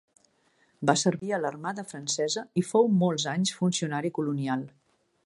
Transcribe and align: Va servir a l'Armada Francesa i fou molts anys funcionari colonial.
Va 0.89 0.95
servir 1.01 1.29
a 1.35 1.39
l'Armada 1.43 1.85
Francesa 1.91 2.45
i 2.63 2.65
fou 2.71 2.91
molts 3.05 3.29
anys 3.35 3.55
funcionari 3.59 4.13
colonial. 4.21 4.69